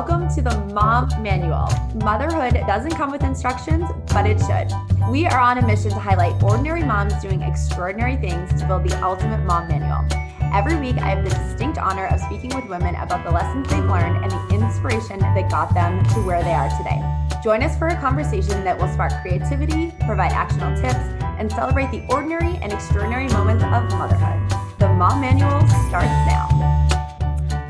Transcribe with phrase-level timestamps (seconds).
[0.00, 1.68] welcome to the Mom Manual.
[1.96, 4.72] Motherhood doesn't come with instructions, but it should.
[5.10, 8.98] We are on a mission to highlight ordinary moms doing extraordinary things to build the
[9.04, 10.08] ultimate mom manual.
[10.54, 13.84] Every week, I have the distinct honor of speaking with women about the lessons they've
[13.84, 16.98] learned and the inspiration that got them to where they are today.
[17.44, 20.96] Join us for a conversation that will spark creativity, provide actionable tips,
[21.36, 24.48] and celebrate the ordinary and extraordinary moments of motherhood.
[24.78, 25.60] The Mom Manual
[25.90, 26.79] starts now.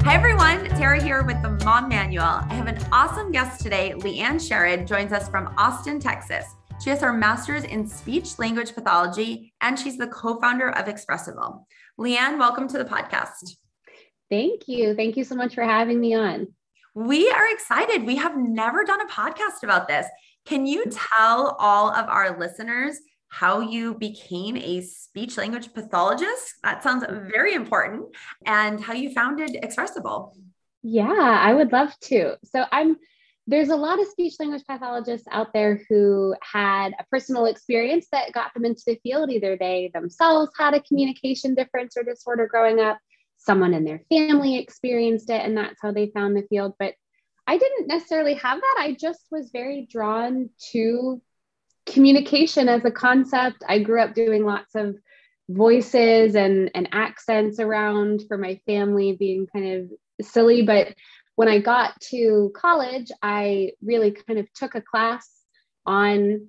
[0.02, 0.64] Hi, everyone.
[0.70, 2.24] Tara here with the Mom Manual.
[2.24, 3.92] I have an awesome guest today.
[3.96, 6.46] Leanne Sherred joins us from Austin, Texas.
[6.82, 11.66] She has her master's in speech language pathology, and she's the co founder of Expressable.
[11.98, 13.56] Leanne, welcome to the podcast.
[14.30, 14.94] Thank you.
[14.94, 16.48] Thank you so much for having me on.
[16.94, 18.04] We are excited.
[18.04, 20.06] We have never done a podcast about this.
[20.46, 22.98] Can you tell all of our listeners
[23.30, 26.54] how you became a speech language pathologist.
[26.62, 28.06] That sounds very important.
[28.44, 30.34] And how you founded Expressable.
[30.82, 32.36] Yeah, I would love to.
[32.44, 32.96] So I'm
[33.46, 38.32] there's a lot of speech language pathologists out there who had a personal experience that
[38.32, 39.30] got them into the field.
[39.30, 42.98] Either they themselves had a communication difference or disorder growing up,
[43.38, 46.74] someone in their family experienced it, and that's how they found the field.
[46.78, 46.94] But
[47.46, 48.76] I didn't necessarily have that.
[48.78, 51.20] I just was very drawn to
[51.86, 53.62] communication as a concept.
[53.68, 54.96] I grew up doing lots of
[55.48, 60.62] voices and, and accents around for my family being kind of silly.
[60.62, 60.94] But
[61.36, 65.28] when I got to college, I really kind of took a class
[65.86, 66.48] on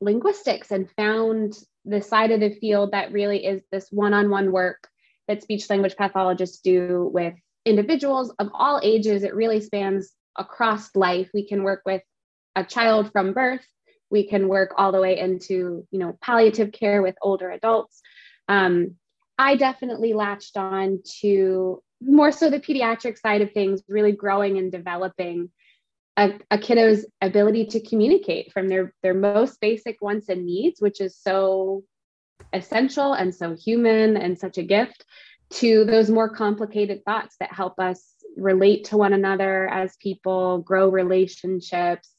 [0.00, 4.52] linguistics and found the side of the field that really is this one on one
[4.52, 4.88] work
[5.28, 7.34] that speech language pathologists do with
[7.64, 9.22] individuals of all ages.
[9.22, 11.30] It really spans across life.
[11.32, 12.02] We can work with
[12.56, 13.66] a child from birth
[14.12, 18.00] we can work all the way into you know palliative care with older adults.
[18.46, 18.96] Um,
[19.38, 24.70] i definitely latched on to more so the pediatric side of things really growing and
[24.70, 25.50] developing
[26.18, 31.00] a, a kiddo's ability to communicate from their their most basic wants and needs which
[31.00, 31.82] is so
[32.52, 35.04] essential and so human and such a gift
[35.50, 40.88] to those more complicated thoughts that help us relate to one another as people grow
[40.88, 42.10] relationships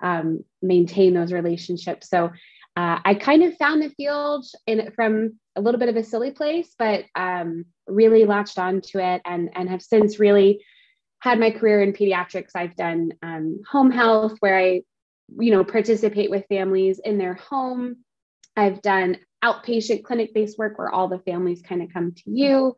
[0.00, 2.08] um, maintain those relationships.
[2.08, 2.30] So
[2.76, 6.32] uh, I kind of found the field in from a little bit of a silly
[6.32, 10.64] place, but um, really latched onto it and and have since really
[11.20, 12.50] had my career in pediatrics.
[12.54, 14.82] I've done um, home health where I,
[15.38, 18.04] you know, participate with families in their home.
[18.56, 22.76] I've done outpatient clinic based work where all the families kind of come to you.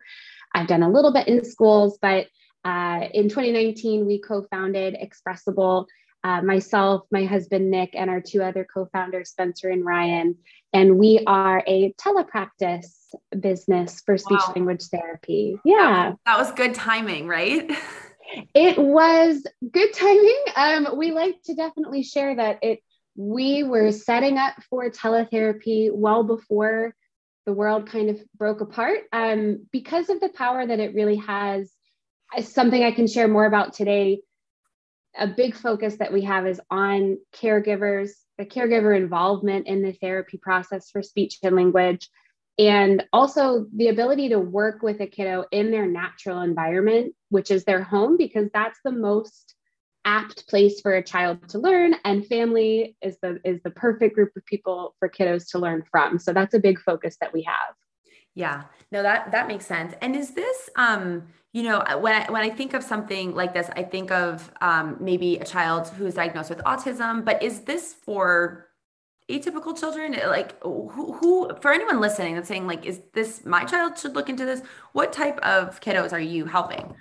[0.55, 2.27] I've done a little bit in schools, but
[2.65, 5.87] uh, in 2019, we co founded Expressable
[6.27, 10.37] uh, myself, my husband Nick, and our two other co founders, Spencer and Ryan.
[10.73, 12.93] And we are a telepractice
[13.39, 14.53] business for speech wow.
[14.57, 15.61] language therapy.
[15.65, 16.15] Yeah.
[16.27, 17.71] That was good timing, right?
[18.55, 20.45] It was good timing.
[20.57, 22.81] Um, we like to definitely share that it
[23.15, 26.93] we were setting up for teletherapy well before
[27.47, 31.71] the world kind of broke apart um, because of the power that it really has.
[32.41, 34.23] Something I can share more about today
[35.19, 40.39] a big focus that we have is on caregivers, the caregiver involvement in the therapy
[40.39, 42.09] process for speech and language,
[42.59, 47.65] and also the ability to work with a kiddo in their natural environment, which is
[47.65, 49.55] their home, because that's the most
[50.07, 54.31] apt place for a child to learn and family is the is the perfect group
[54.37, 56.19] of people for kiddos to learn from.
[56.19, 57.75] So that's a big focus that we have.
[58.35, 58.65] Yeah.
[58.93, 59.95] No that that makes sense.
[60.01, 61.25] And is this um
[61.57, 64.97] you know when I, when I think of something like this i think of um,
[65.01, 68.67] maybe a child who's diagnosed with autism but is this for
[69.31, 70.17] atypical children?
[70.27, 74.29] Like who, who for anyone listening that's saying like is this my child should look
[74.29, 74.63] into this
[74.93, 76.95] what type of kiddos are you helping?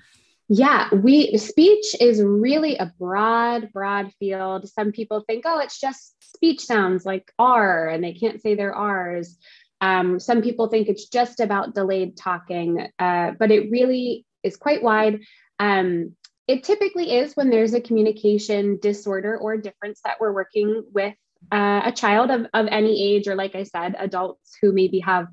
[0.48, 4.70] Yeah we speech is really a broad broad field.
[4.70, 8.76] Some people think oh it's just speech sounds like r and they can't say their
[8.76, 9.38] r's.
[9.82, 14.84] Um, some people think it's just about delayed talking, uh, but it really is quite
[14.84, 15.22] wide.
[15.60, 16.16] Um,
[16.48, 21.16] it typically is when there's a communication disorder or difference that we're working with
[21.52, 25.28] uh, a child of, of any age, or like I said, adults who maybe have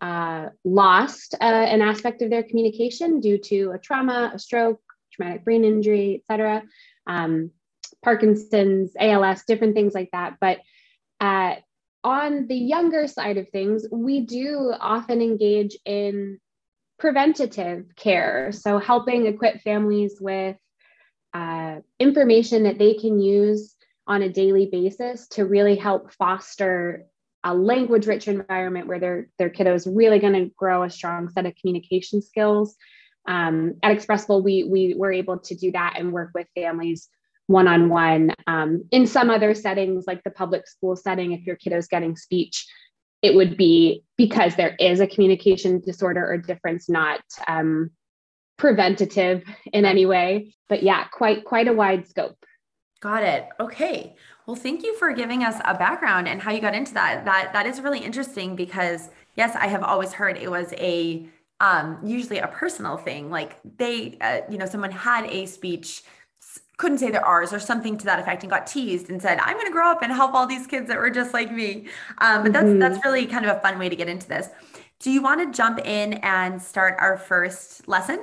[0.00, 4.80] uh, lost uh, an aspect of their communication due to a trauma, a stroke,
[5.12, 6.62] traumatic brain injury, etc.
[7.06, 7.50] Um,
[8.02, 10.36] Parkinson's, ALS, different things like that.
[10.40, 10.60] But
[11.20, 11.56] uh,
[12.02, 16.40] on the younger side of things, we do often engage in
[17.00, 18.52] preventative care.
[18.52, 20.56] So, helping equip families with
[21.34, 23.74] uh, information that they can use
[24.06, 27.06] on a daily basis to really help foster
[27.42, 31.30] a language rich environment where their, their kiddo is really going to grow a strong
[31.30, 32.76] set of communication skills.
[33.26, 37.08] um, at Expressable, we we were able to do that and work with families
[37.46, 38.32] one on one.
[38.92, 42.66] In some other settings, like the public school setting, if your kiddo's getting speech,
[43.22, 47.90] it would be because there is a communication disorder or difference, not um,
[48.56, 50.54] preventative in any way.
[50.68, 52.36] But yeah, quite quite a wide scope.
[53.00, 53.48] Got it.
[53.58, 54.14] Okay.
[54.46, 57.24] Well, thank you for giving us a background and how you got into that.
[57.24, 61.28] That that is really interesting because yes, I have always heard it was a
[61.60, 63.30] um, usually a personal thing.
[63.30, 66.02] Like they, uh, you know, someone had a speech,
[66.80, 69.54] couldn't say their R's or something to that effect, and got teased and said, "I'm
[69.54, 71.88] going to grow up and help all these kids that were just like me."
[72.18, 72.78] Um, but that's mm-hmm.
[72.78, 74.48] that's really kind of a fun way to get into this.
[74.98, 78.20] Do you want to jump in and start our first lesson?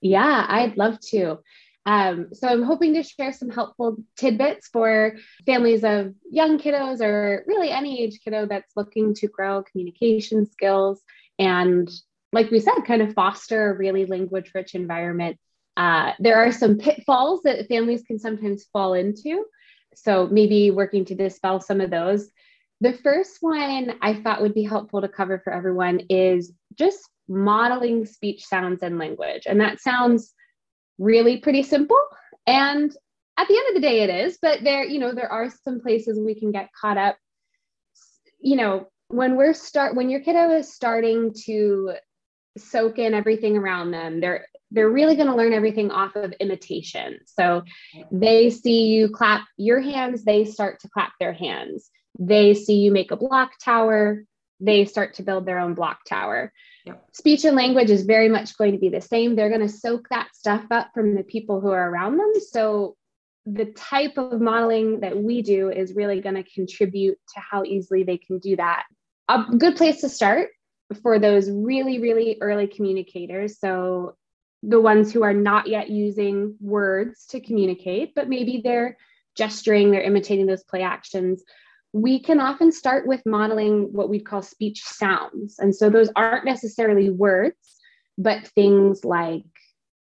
[0.00, 1.40] Yeah, I'd love to.
[1.86, 7.44] Um, so I'm hoping to share some helpful tidbits for families of young kiddos or
[7.48, 11.02] really any age kiddo that's looking to grow communication skills
[11.38, 11.90] and
[12.32, 15.38] like we said, kind of foster a really language rich environment.
[15.76, 19.44] Uh, there are some pitfalls that families can sometimes fall into.
[19.94, 22.30] So maybe working to dispel some of those.
[22.80, 28.06] The first one I thought would be helpful to cover for everyone is just modeling
[28.06, 29.42] speech sounds and language.
[29.46, 30.32] And that sounds
[30.98, 32.00] really pretty simple.
[32.46, 32.94] And
[33.36, 35.80] at the end of the day, it is, but there, you know, there are some
[35.80, 37.16] places we can get caught up.
[38.38, 41.94] You know, when we're start when your kiddo is starting to
[42.58, 44.20] soak in everything around them.
[44.20, 47.18] They're they're really going to learn everything off of imitation.
[47.26, 47.64] So
[48.12, 51.90] they see you clap your hands, they start to clap their hands.
[52.18, 54.24] They see you make a block tower,
[54.60, 56.52] they start to build their own block tower.
[56.84, 57.04] Yep.
[57.12, 59.34] Speech and language is very much going to be the same.
[59.34, 62.32] They're going to soak that stuff up from the people who are around them.
[62.50, 62.96] So
[63.46, 68.04] the type of modeling that we do is really going to contribute to how easily
[68.04, 68.84] they can do that.
[69.28, 70.50] A good place to start
[71.02, 73.58] for those really, really early communicators.
[73.58, 74.16] So
[74.62, 78.96] the ones who are not yet using words to communicate, but maybe they're
[79.36, 81.42] gesturing, they're imitating those play actions.
[81.92, 85.58] We can often start with modeling what we'd call speech sounds.
[85.58, 87.56] And so those aren't necessarily words,
[88.18, 89.44] but things like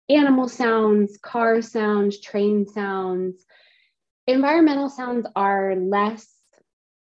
[0.08, 3.44] animal sounds, car sounds, train sounds.
[4.26, 6.31] Environmental sounds are less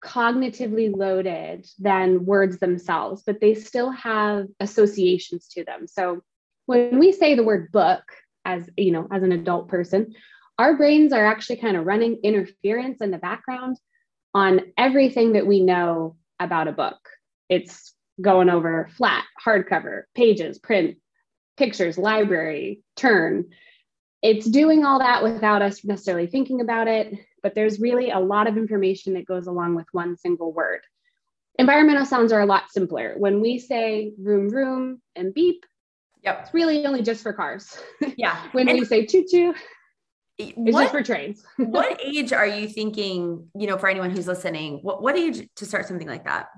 [0.05, 5.87] cognitively loaded than words themselves, but they still have associations to them.
[5.87, 6.23] So
[6.67, 8.03] when we say the word book
[8.45, 10.15] as you know, as an adult person,
[10.59, 13.79] our brains are actually kind of running interference in the background
[14.35, 16.99] on everything that we know about a book.
[17.49, 20.99] It's going over flat, hardcover, pages, print,
[21.57, 23.47] pictures, library, turn.
[24.23, 28.47] It's doing all that without us necessarily thinking about it but there's really a lot
[28.47, 30.81] of information that goes along with one single word.
[31.59, 33.15] Environmental sounds are a lot simpler.
[33.17, 35.65] When we say room, room, and beep,
[36.23, 36.41] yep.
[36.43, 37.79] it's really only just for cars.
[38.17, 38.49] Yeah.
[38.53, 39.55] when and we say choo choo,
[40.39, 41.45] it's what, just for trains.
[41.57, 45.67] what age are you thinking, you know, for anyone who's listening, what, what age to
[45.67, 46.49] start something like that?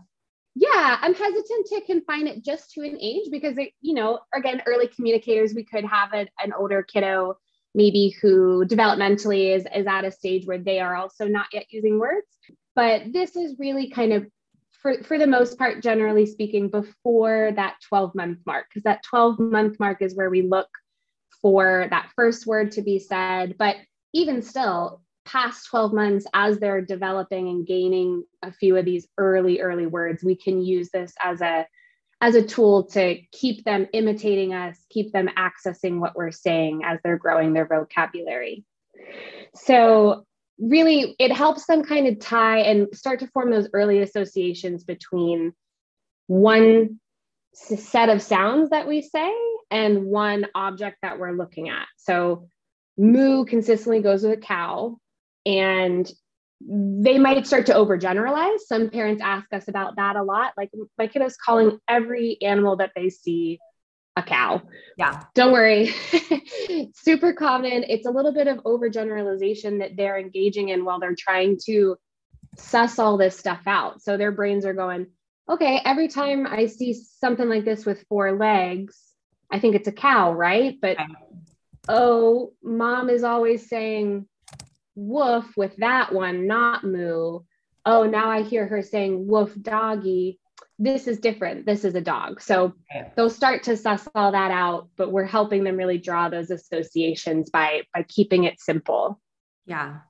[0.55, 4.63] Yeah, I'm hesitant to confine it just to an age because, it, you know, again,
[4.67, 7.39] early communicators, we could have a, an older kiddo
[7.75, 11.99] maybe who developmentally is, is at a stage where they are also not yet using
[11.99, 12.27] words.
[12.75, 14.27] But this is really kind of,
[14.71, 19.39] for, for the most part, generally speaking, before that 12 month mark, because that 12
[19.39, 20.69] month mark is where we look
[21.41, 23.57] for that first word to be said.
[23.59, 23.77] But
[24.15, 29.61] even still, past 12 months, as they're developing and gaining a few of these early,
[29.61, 31.67] early words, we can use this as a
[32.23, 37.01] as a tool to keep them imitating us, keep them accessing what we're saying as
[37.03, 38.65] they're growing their vocabulary.
[39.57, 40.25] So,
[40.57, 45.53] really, it helps them kind of tie and start to form those early associations between
[46.29, 47.01] one
[47.55, 49.35] set of sounds that we say
[49.73, 51.89] and one object that we're looking at.
[51.97, 52.47] So,
[52.97, 54.97] moo consistently goes with a cow,
[55.45, 56.11] and
[56.69, 58.61] they might start to overgeneralize.
[58.61, 60.53] Some parents ask us about that a lot.
[60.57, 63.59] Like my kiddo's calling every animal that they see
[64.17, 64.63] a cow.
[64.97, 65.25] Yeah.
[65.35, 65.95] Don't worry.
[66.95, 67.85] Super common.
[67.89, 71.97] It's a little bit of overgeneralization that they're engaging in while they're trying to
[72.59, 74.03] suss all this stuff out.
[74.03, 75.07] So their brains are going,
[75.49, 78.99] okay, every time I see something like this with four legs,
[79.51, 80.77] I think it's a cow, right?
[80.81, 80.99] But
[81.89, 84.27] oh, mom is always saying
[84.95, 87.41] woof with that one, not moo.
[87.85, 90.39] Oh, now I hear her saying woof doggy.
[90.79, 91.67] This is different.
[91.67, 92.41] This is a dog.
[92.41, 92.75] So
[93.17, 97.51] they'll start to suss all that out, but we're helping them really draw those associations
[97.51, 99.21] by by keeping it simple.
[99.67, 100.01] Yeah.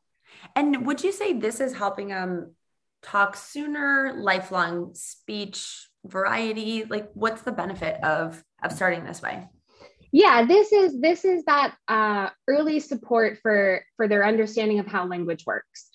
[0.56, 2.54] And would you say this is helping them
[3.02, 6.84] talk sooner, lifelong speech variety?
[6.84, 9.48] Like what's the benefit of of starting this way?
[10.12, 15.06] Yeah this is this is that uh, early support for for their understanding of how
[15.06, 15.88] language works.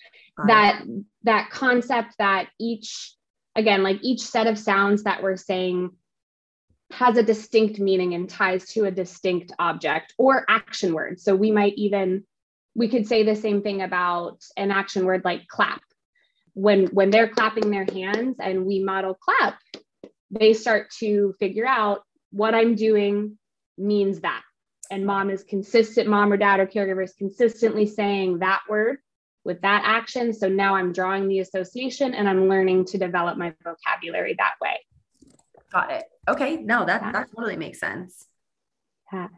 [0.46, 0.84] That
[1.24, 3.14] that concept that each
[3.56, 5.90] again like each set of sounds that we're saying
[6.92, 11.50] has a distinct meaning and ties to a distinct object or action word so we
[11.50, 12.24] might even
[12.74, 15.82] we could say the same thing about an action word like clap.
[16.54, 19.58] When when they're clapping their hands and we model clap
[20.30, 23.38] they start to figure out what i'm doing
[23.78, 24.42] means that
[24.90, 28.98] and mom is consistent mom or dad or caregiver is consistently saying that word
[29.44, 30.32] with that action.
[30.32, 34.78] So now I'm drawing the association and I'm learning to develop my vocabulary that way.
[35.72, 36.04] Got it.
[36.28, 36.56] Okay.
[36.56, 37.12] No, that, yeah.
[37.12, 38.26] that totally makes sense.
[39.12, 39.28] Yeah.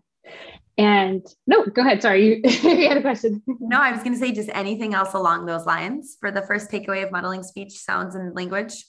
[0.79, 2.03] And no, go ahead.
[2.03, 3.43] Sorry, you, you had a question.
[3.47, 6.71] No, I was going to say just anything else along those lines for the first
[6.71, 8.85] takeaway of modeling speech, sounds, and language.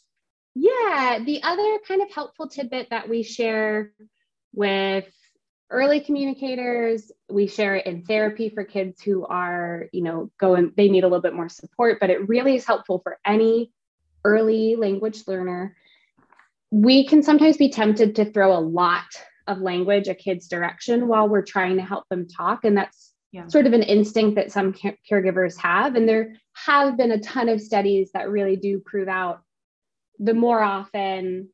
[0.56, 1.20] Yeah.
[1.26, 3.92] The other kind of helpful tidbit that we share
[4.54, 5.06] with
[5.72, 10.90] early communicators we share it in therapy for kids who are you know going they
[10.90, 13.72] need a little bit more support but it really is helpful for any
[14.26, 15.76] early language learner
[16.72, 19.06] we can sometimes be tempted to throw a lot
[19.48, 23.48] of language a kid's direction while we're trying to help them talk and that's yeah.
[23.48, 24.74] sort of an instinct that some
[25.10, 29.42] caregivers have and there have been a ton of studies that really do prove out
[30.20, 31.50] the more often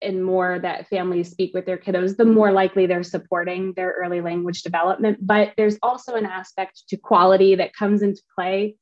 [0.00, 4.20] and more that families speak with their kiddos, the more likely they're supporting their early
[4.20, 5.18] language development.
[5.20, 8.76] But there's also an aspect to quality that comes into play.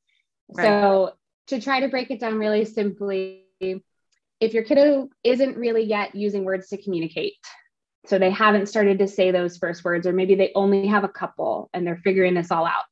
[0.49, 0.65] Right.
[0.65, 1.13] So,
[1.47, 6.43] to try to break it down really simply, if your kiddo isn't really yet using
[6.43, 7.35] words to communicate,
[8.05, 11.09] so they haven't started to say those first words, or maybe they only have a
[11.09, 12.83] couple and they're figuring this all out.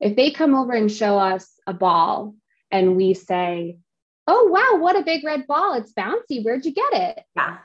[0.00, 2.34] If they come over and show us a ball
[2.70, 3.78] and we say,
[4.26, 5.74] oh wow what a big red ball.
[5.74, 6.44] It's bouncy.
[6.44, 7.20] Where'd you get it?
[7.36, 7.58] Yeah.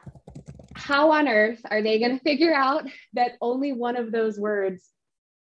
[0.76, 4.90] How on earth are they going to figure out that only one of those words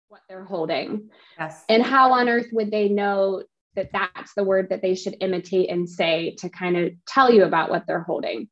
[0.09, 1.09] what they're holding?
[1.37, 1.63] Yes.
[1.69, 3.43] And how on earth would they know
[3.75, 7.43] that that's the word that they should imitate and say to kind of tell you
[7.43, 8.49] about what they're holding?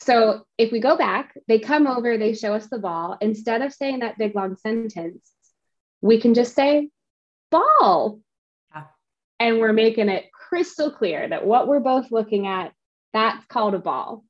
[0.00, 3.18] So if we go back they come over they show us the ball.
[3.20, 5.30] Instead of saying that big long sentence
[6.00, 6.88] we can just say
[7.50, 8.20] ball.
[8.74, 8.84] Yeah.
[9.38, 12.72] and we're making it crystal clear that what we're both looking at,
[13.12, 14.24] that's called a ball.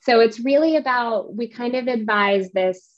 [0.00, 2.88] So it's really about, we kind of advise this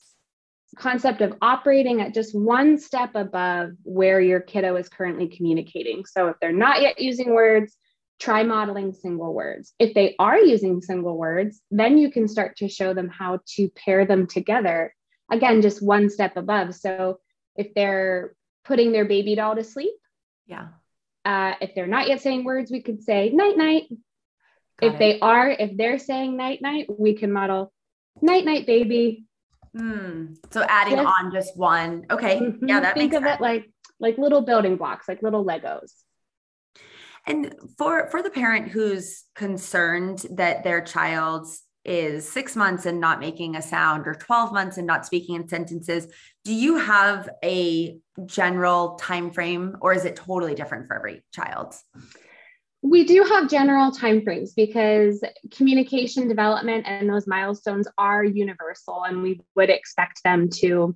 [0.77, 6.07] concept of operating at just one step above where your kiddo is currently communicating.
[6.07, 7.77] So if they're not yet using words,
[8.19, 9.75] try modeling single words.
[9.79, 13.69] If they are using single words, then you can start to show them how to
[13.77, 14.95] pair them together.
[15.31, 16.75] Again, just one step above.
[16.75, 17.19] So
[17.57, 19.93] if they're putting their baby doll to sleep,
[20.47, 20.69] yeah,
[21.25, 23.85] uh, if they're not yet saying words, we could say night night.
[24.79, 24.99] Got if it.
[24.99, 27.73] they are, if they're saying night night, we can model
[28.21, 29.25] night night baby.
[29.77, 30.37] Mm.
[30.53, 32.07] So adding just, on just one.
[32.11, 32.39] Okay.
[32.39, 32.69] Mm-hmm.
[32.69, 33.41] Yeah, that think makes of sense.
[33.41, 35.93] it like like little building blocks, like little Legos.
[37.27, 43.21] And for for the parent who's concerned that their child's is six months and not
[43.21, 46.07] making a sound or 12 months and not speaking in sentences.
[46.45, 51.75] Do you have a general time frame or is it totally different for every child?
[52.83, 59.41] We do have general timeframes because communication development and those milestones are universal and we
[59.57, 60.95] would expect them to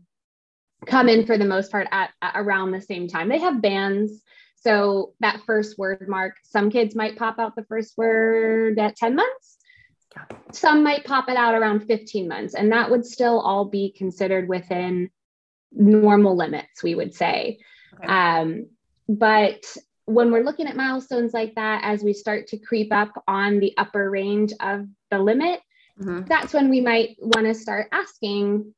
[0.87, 3.28] come in for the most part at, at around the same time.
[3.28, 4.23] They have bands
[4.57, 9.14] so that first word mark some kids might pop out the first word at 10
[9.14, 9.57] months
[10.52, 14.48] some might pop it out around 15 months, and that would still all be considered
[14.48, 15.10] within
[15.72, 17.58] normal limits, we would say.
[17.94, 18.06] Okay.
[18.06, 18.66] Um,
[19.08, 19.64] but
[20.06, 23.75] when we're looking at milestones like that, as we start to creep up on the
[23.76, 25.60] upper range of the limit,
[26.00, 26.25] mm-hmm.
[26.26, 28.75] that's when we might want to start asking,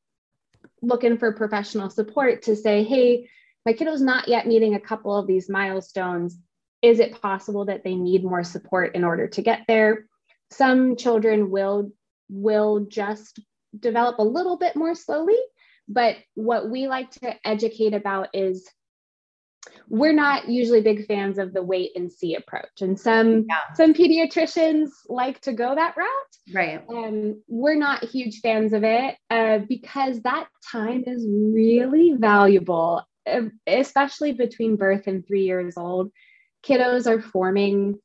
[0.82, 3.28] looking for professional support to say, hey,
[3.64, 6.37] my kiddo's not yet meeting a couple of these milestones.
[6.82, 10.06] Is it possible that they need more support in order to get there?
[10.50, 11.90] Some children will
[12.28, 13.40] will just
[13.78, 15.38] develop a little bit more slowly
[15.88, 18.69] but what we like to educate about is
[19.88, 22.80] we're not usually big fans of the wait and see approach.
[22.80, 23.75] And some yeah.
[23.75, 26.54] some pediatricians like to go that route.
[26.54, 26.83] Right.
[26.88, 33.02] Um, we're not huge fans of it uh, because that time is really valuable
[33.66, 36.11] especially between birth and three years old.
[36.64, 37.99] Kiddos are forming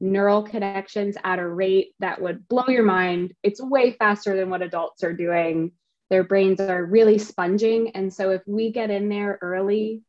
[0.00, 3.32] neural connections at a rate that would blow your mind.
[3.42, 5.72] It's way faster than what adults are doing.
[6.10, 7.90] Their brains are really sponging.
[7.94, 10.02] And so if we get in there early,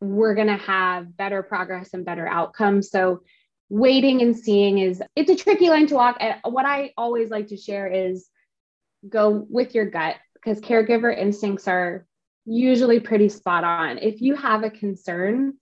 [0.00, 2.90] we're going to have better progress and better outcomes.
[2.90, 3.22] So
[3.68, 6.18] waiting and seeing is it's a tricky line to walk.
[6.44, 8.28] What I always like to share is
[9.08, 10.16] go with your gut.
[10.34, 12.06] because caregiver instincts are
[12.46, 13.98] usually pretty spot on.
[13.98, 15.54] If you have a concern,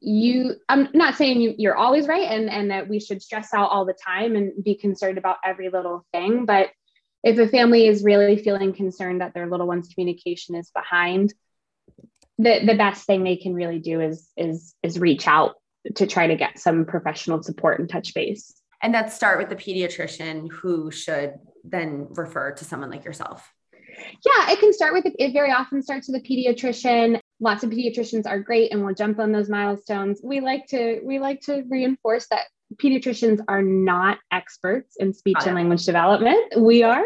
[0.00, 3.70] you i'm not saying you, you're always right and and that we should stress out
[3.70, 6.68] all the time and be concerned about every little thing but
[7.24, 11.34] if a family is really feeling concerned that their little one's communication is behind
[12.38, 15.56] the the best thing they can really do is is is reach out
[15.96, 19.56] to try to get some professional support and touch base and that start with the
[19.56, 23.52] pediatrician who should then refer to someone like yourself
[24.24, 27.20] yeah, it can start with it very often starts with a pediatrician.
[27.40, 30.20] Lots of pediatricians are great and will jump on those milestones.
[30.22, 35.54] We like to we like to reinforce that pediatricians are not experts in speech and
[35.54, 36.60] language development.
[36.60, 37.04] We are.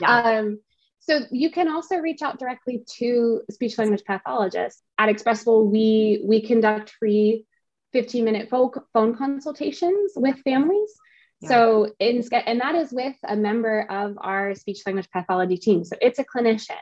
[0.00, 0.16] Yeah.
[0.38, 0.60] um,
[1.00, 4.82] so you can also reach out directly to speech language pathologists.
[4.98, 7.46] At Expressable, we we conduct free
[7.92, 10.92] 15 minute phone phone consultations with families
[11.44, 15.84] so, in, and that is with a member of our speech language pathology team.
[15.84, 16.76] So, it's a clinician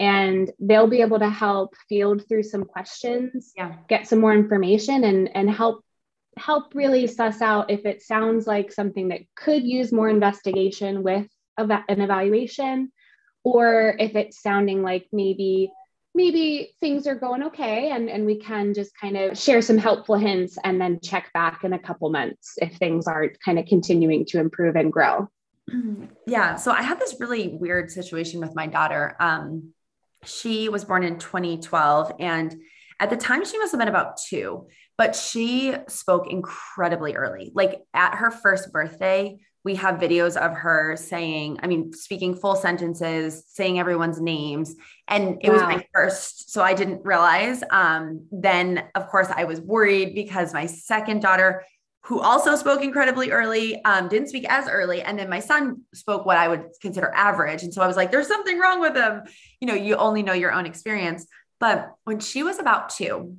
[0.00, 3.74] and they'll be able to help field through some questions, yeah.
[3.88, 5.84] get some more information and, and help
[6.36, 11.26] help really suss out if it sounds like something that could use more investigation with
[11.58, 12.90] an evaluation
[13.44, 15.70] or if it's sounding like maybe
[16.14, 20.16] maybe things are going okay and, and we can just kind of share some helpful
[20.16, 24.24] hints and then check back in a couple months if things aren't kind of continuing
[24.24, 25.28] to improve and grow
[26.26, 29.74] yeah so i had this really weird situation with my daughter um,
[30.24, 32.60] she was born in 2012 and
[32.98, 34.66] at the time she must have been about two
[34.98, 40.96] but she spoke incredibly early like at her first birthday we have videos of her
[40.96, 44.74] saying, I mean, speaking full sentences, saying everyone's names.
[45.06, 45.54] And it wow.
[45.54, 47.62] was my first, so I didn't realize.
[47.70, 51.64] Um, then, of course, I was worried because my second daughter,
[52.04, 55.02] who also spoke incredibly early, um, didn't speak as early.
[55.02, 57.62] And then my son spoke what I would consider average.
[57.62, 59.22] And so I was like, there's something wrong with him.
[59.60, 61.26] You know, you only know your own experience.
[61.58, 63.36] But when she was about two,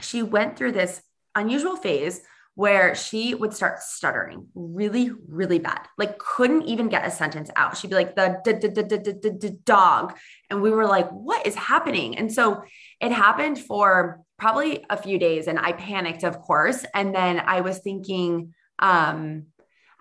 [0.00, 1.02] she went through this
[1.34, 2.20] unusual phase
[2.56, 7.76] where she would start stuttering really, really bad, like couldn't even get a sentence out.
[7.76, 10.16] She'd be like, the dog.
[10.50, 12.16] And we were like, what is happening?
[12.16, 12.62] And so
[13.00, 15.46] it happened for probably a few days.
[15.46, 16.84] And I panicked, of course.
[16.92, 19.46] And then I was thinking, um,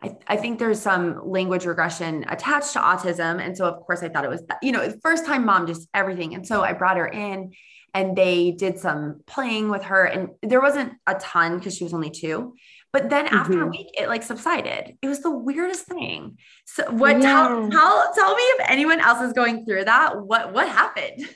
[0.03, 3.41] I, I, think there's some language regression attached to autism.
[3.41, 6.35] And so, of course, I thought it was, you know, first time mom, just everything.
[6.35, 7.53] And so I brought her in
[7.93, 11.93] and they did some playing with her and there wasn't a ton because she was
[11.93, 12.53] only two
[12.91, 13.63] but then after mm-hmm.
[13.63, 17.47] a week it like subsided it was the weirdest thing so what yeah.
[17.47, 21.27] tell, tell tell me if anyone else is going through that what what happened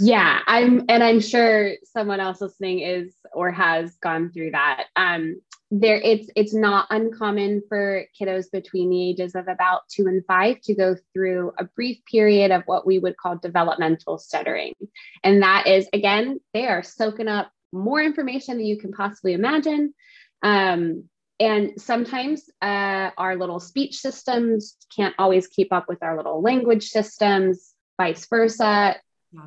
[0.00, 4.86] yeah i'm and i'm sure someone else listening is or has gone through that.
[4.96, 10.24] Um there it's it's not uncommon for kiddos between the ages of about two and
[10.26, 14.74] five to go through a brief period of what we would call developmental stuttering.
[15.24, 19.92] And that is again they are soaking up more information than you can possibly imagine.
[20.42, 21.04] Um,
[21.38, 26.88] and sometimes uh, our little speech systems can't always keep up with our little language
[26.88, 28.96] systems vice versa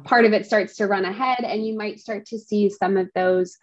[0.03, 3.09] part of it starts to run ahead and you might start to see some of
[3.15, 3.57] those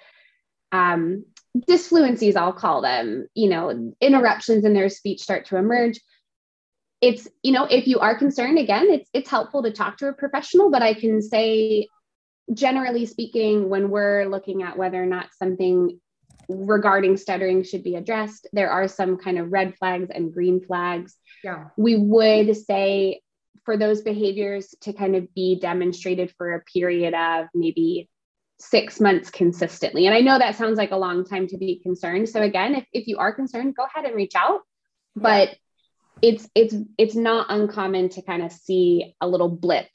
[0.72, 1.24] um,
[1.56, 6.00] disfluencies, I'll call them, you know, interruptions in their speech start to emerge.
[7.00, 10.12] It's, you know, if you are concerned, again, it's it's helpful to talk to a
[10.12, 11.88] professional, but I can say
[12.52, 16.00] generally speaking, when we're looking at whether or not something
[16.48, 21.16] regarding stuttering should be addressed, there are some kind of red flags and green flags.
[21.42, 21.66] Yeah.
[21.76, 23.20] We would say
[23.66, 28.08] for those behaviors to kind of be demonstrated for a period of maybe
[28.58, 30.06] six months consistently.
[30.06, 32.28] And I know that sounds like a long time to be concerned.
[32.28, 34.60] So again, if, if you are concerned, go ahead and reach out.
[35.14, 35.56] But
[36.22, 39.88] it's it's it's not uncommon to kind of see a little blip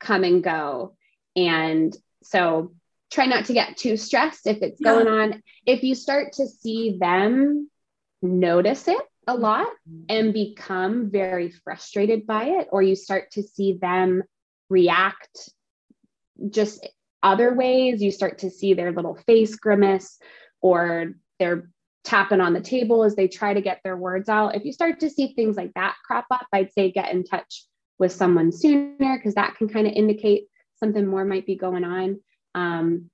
[0.00, 0.96] come and go.
[1.36, 2.72] And so
[3.10, 5.42] try not to get too stressed if it's going on.
[5.66, 7.70] If you start to see them
[8.22, 9.66] notice it a lot
[10.08, 14.22] and become very frustrated by it, or you start to see them
[14.70, 15.50] react
[16.50, 16.88] just
[17.22, 18.02] other ways.
[18.02, 20.18] You start to see their little face grimace
[20.60, 21.70] or they're
[22.04, 24.56] tapping on the table as they try to get their words out.
[24.56, 27.66] If you start to see things like that crop up, I'd say get in touch
[27.98, 32.20] with someone sooner because that can kind of indicate something more might be going on.
[32.54, 33.10] Um,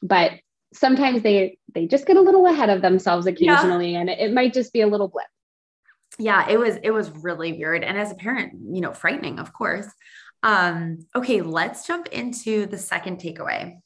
[0.00, 0.32] but
[0.72, 4.00] sometimes they they just get a little ahead of themselves occasionally, yeah.
[4.00, 5.26] and it, it might just be a little blip.
[6.18, 9.52] Yeah, it was it was really weird, and as a parent, you know, frightening, of
[9.52, 9.86] course.
[10.42, 13.80] Um, okay, let's jump into the second takeaway.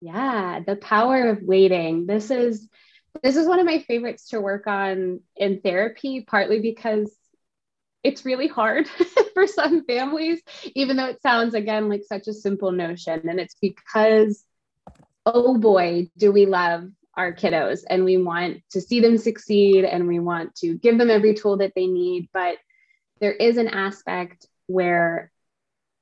[0.00, 2.06] Yeah, the power of waiting.
[2.06, 2.68] This is
[3.22, 7.14] this is one of my favorites to work on in therapy, partly because
[8.02, 8.88] it's really hard
[9.34, 10.40] for some families,
[10.74, 13.28] even though it sounds again like such a simple notion.
[13.28, 14.42] And it's because,
[15.26, 20.06] oh boy, do we love our kiddos and we want to see them succeed and
[20.06, 22.28] we want to give them every tool that they need.
[22.32, 22.56] But
[23.20, 25.30] there is an aspect where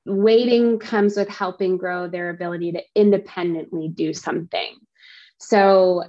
[0.04, 4.76] waiting comes with helping grow their ability to independently do something.
[5.38, 6.04] So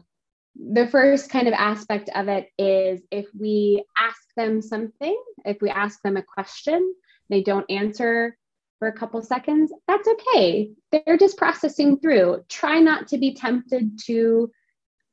[0.55, 5.69] the first kind of aspect of it is if we ask them something, if we
[5.69, 6.93] ask them a question,
[7.29, 8.38] they don't answer
[8.79, 10.71] for a couple seconds, that's okay.
[10.91, 12.43] They're just processing through.
[12.47, 14.49] Try not to be tempted to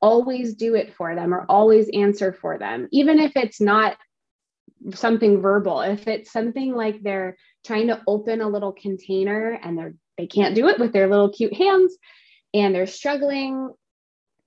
[0.06, 3.96] always do it for them or always answer for them, even if it's not
[4.94, 5.80] something verbal.
[5.80, 10.54] If it's something like they're trying to open a little container and they're they can't
[10.54, 11.98] do it with their little cute hands
[12.54, 13.68] and they're struggling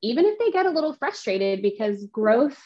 [0.02, 2.58] even if they get a little frustrated because growth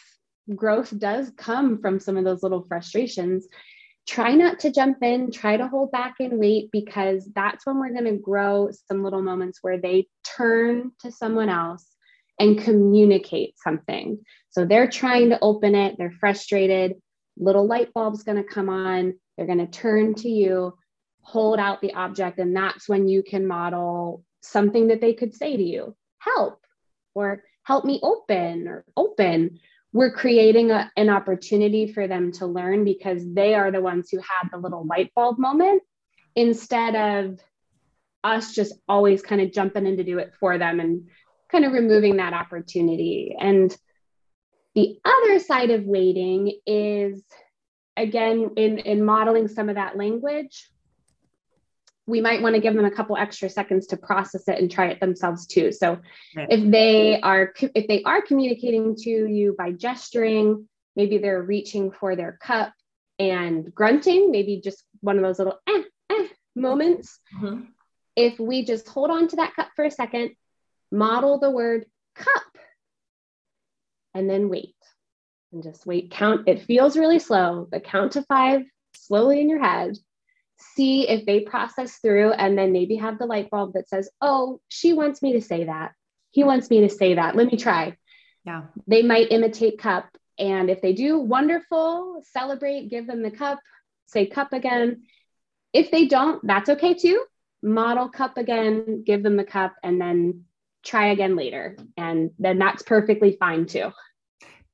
[0.56, 3.47] growth does come from some of those little frustrations
[4.08, 7.91] try not to jump in try to hold back and wait because that's when we're
[7.91, 11.92] going to grow some little moments where they turn to someone else
[12.39, 14.19] and communicate something.
[14.49, 15.95] So they're trying to open it.
[15.97, 16.95] They're frustrated.
[17.37, 19.15] Little light bulb's going to come on.
[19.37, 20.73] They're going to turn to you
[21.23, 25.57] hold out the object and that's when you can model something that they could say
[25.57, 25.95] to you.
[26.19, 26.59] Help
[27.15, 29.59] or help me open or open.
[29.93, 34.17] We're creating a, an opportunity for them to learn because they are the ones who
[34.17, 35.81] had the little light bulb moment
[36.35, 37.39] instead of
[38.23, 41.07] us just always kind of jumping in to do it for them and
[41.53, 43.35] kind of removing that opportunity.
[43.39, 43.75] And
[44.75, 47.23] the other side of waiting is
[47.95, 50.67] again in, in modeling some of that language
[52.05, 54.87] we might want to give them a couple extra seconds to process it and try
[54.87, 55.71] it themselves too.
[55.71, 55.99] So
[56.35, 56.47] right.
[56.49, 62.15] if they are if they are communicating to you by gesturing, maybe they're reaching for
[62.15, 62.73] their cup
[63.19, 67.19] and grunting, maybe just one of those little eh, eh moments.
[67.37, 67.61] Mm-hmm.
[68.15, 70.31] If we just hold on to that cup for a second,
[70.93, 72.43] model the word cup,
[74.13, 74.75] and then wait.
[75.51, 76.47] And just wait, count.
[76.47, 78.62] It feels really slow, but count to five
[78.95, 79.97] slowly in your head
[80.75, 84.62] see if they process through and then maybe have the light bulb that says, oh,
[84.69, 85.91] she wants me to say that.
[86.32, 87.36] He wants me to say that.
[87.36, 87.97] Let me try.
[88.45, 88.63] Yeah.
[88.88, 90.10] They might imitate cup.
[90.39, 93.60] And if they do, wonderful, celebrate, give them the cup,
[94.08, 95.03] say cup again.
[95.73, 97.23] If they don't, that's okay too.
[97.62, 100.45] Model cup again, give them the cup, and then
[100.83, 101.77] try again later.
[101.97, 103.91] And then that's perfectly fine too.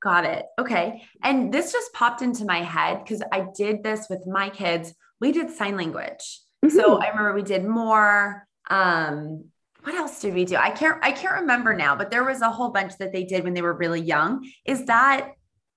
[0.01, 0.45] Got it.
[0.57, 1.03] Okay.
[1.23, 5.31] And this just popped into my head because I did this with my kids we
[5.31, 6.41] did sign language.
[6.65, 6.69] Mm-hmm.
[6.69, 8.47] So I remember we did more.
[8.69, 9.45] Um,
[9.83, 10.55] what else did we do?
[10.55, 13.43] I can't I can't remember now, but there was a whole bunch that they did
[13.43, 14.49] when they were really young.
[14.65, 15.31] Is that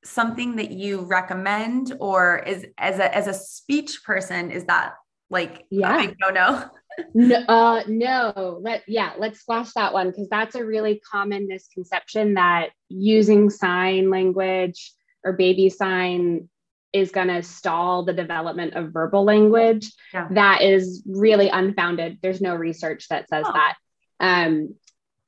[0.04, 4.94] something that you recommend or is as a as a speech person is that
[5.30, 6.68] like yeah no no
[7.14, 12.34] no, uh, no, let yeah, let's splash that one because that's a really common misconception
[12.34, 14.92] that using sign language
[15.24, 16.48] or baby sign
[16.92, 19.92] is going to stall the development of verbal language.
[20.12, 20.28] Yeah.
[20.32, 22.18] That is really unfounded.
[22.22, 23.52] There's no research that says oh.
[23.52, 23.76] that.
[24.20, 24.74] Um,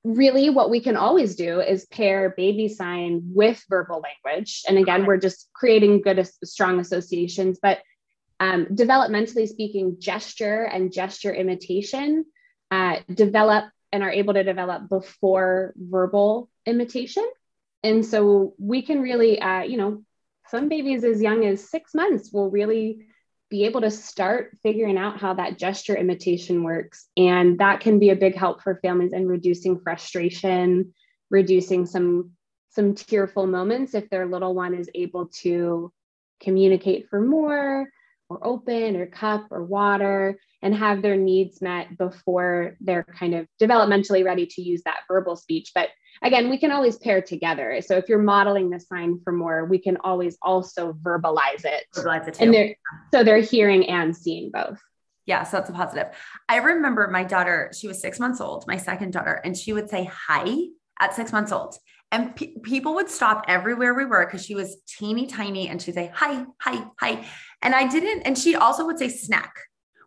[0.05, 4.63] really, what we can always do is pair baby sign with verbal language.
[4.69, 5.07] And again, okay.
[5.07, 7.59] we're just creating good, strong associations.
[7.61, 7.79] But
[8.45, 12.27] um, developmentally speaking, gesture and gesture imitation
[12.71, 17.25] uh, develop and are able to develop before verbal imitation.
[17.83, 20.03] And so we can really, uh, you know,
[20.49, 23.07] some babies as young as six months will really
[23.49, 27.07] be able to start figuring out how that gesture imitation works.
[27.17, 30.93] And that can be a big help for families in reducing frustration,
[31.31, 32.33] reducing some
[32.71, 35.93] some tearful moments if their little one is able to
[36.41, 37.89] communicate for more
[38.29, 43.47] or open or cup or water and have their needs met before they're kind of
[43.61, 45.73] developmentally ready to use that verbal speech.
[45.75, 45.91] But
[46.23, 47.81] again, we can always pair together.
[47.83, 51.85] So if you're modeling the sign for more, we can always also verbalize it.
[51.95, 52.45] Verbalize it too.
[52.45, 52.75] And they're,
[53.13, 54.81] so they're hearing and seeing both.
[55.27, 56.09] Yeah, so that's a positive.
[56.49, 59.89] I remember my daughter, she was six months old, my second daughter, and she would
[59.89, 60.57] say hi
[61.01, 61.77] at six months old.
[62.15, 65.95] And pe- people would stop everywhere we were because she was teeny tiny and she'd
[65.95, 67.27] say, hi, hi, hi.
[67.61, 69.53] And I didn't, and she also would say snack,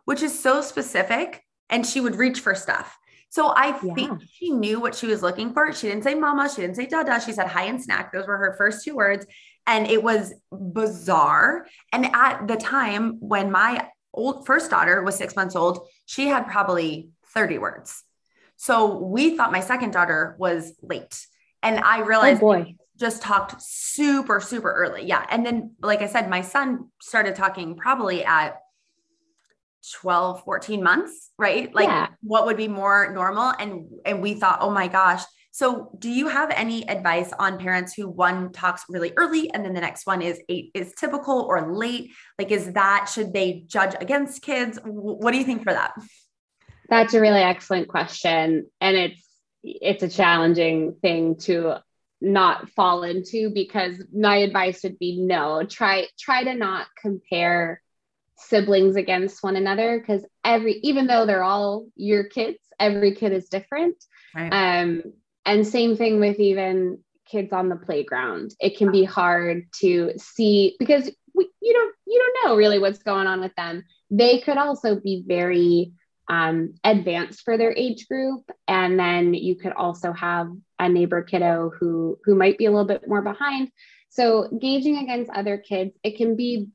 [0.06, 1.42] which is so specific.
[1.68, 2.96] And she would reach for stuff.
[3.28, 3.92] So I yeah.
[3.92, 5.70] think she knew what she was looking for.
[5.74, 7.20] She didn't say mama, she didn't say dada.
[7.20, 8.10] She said hi and snack.
[8.10, 9.26] Those were her first two words.
[9.66, 11.66] And it was bizarre.
[11.92, 16.46] And at the time when my old first daughter was six months old, she had
[16.46, 18.02] probably 30 words.
[18.56, 21.26] So we thought my second daughter was late.
[21.62, 22.76] And I oh, realized oh boy.
[22.98, 25.04] just talked super, super early.
[25.04, 25.24] Yeah.
[25.30, 28.58] And then, like I said, my son started talking probably at
[30.00, 31.74] 12, 14 months, right?
[31.74, 32.08] Like yeah.
[32.22, 33.52] what would be more normal.
[33.58, 35.22] And and we thought, oh my gosh.
[35.50, 39.74] So do you have any advice on parents who one talks really early and then
[39.74, 42.10] the next one is eight is typical or late?
[42.38, 44.78] Like, is that should they judge against kids?
[44.84, 45.94] What do you think for that?
[46.88, 48.66] That's a really excellent question.
[48.80, 49.27] And it's
[49.62, 51.76] it's a challenging thing to
[52.20, 57.80] not fall into because my advice would be no try try to not compare
[58.36, 63.48] siblings against one another because every even though they're all your kids every kid is
[63.48, 63.96] different.
[64.34, 64.50] Right.
[64.82, 65.02] um
[65.44, 66.98] and same thing with even
[67.30, 68.54] kids on the playground.
[68.60, 73.02] It can be hard to see because we, you don't you don't know really what's
[73.02, 73.84] going on with them.
[74.10, 75.92] They could also be very
[76.28, 78.50] um, advanced for their age group.
[78.66, 82.86] And then you could also have a neighbor kiddo who who might be a little
[82.86, 83.70] bit more behind.
[84.10, 86.68] So gauging against other kids it can be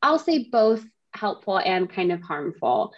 [0.00, 2.92] i'll say both helpful and kind of harmful.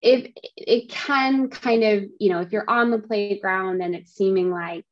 [0.00, 4.50] If it can kind of you know if you're on the playground and it's seeming
[4.50, 4.84] like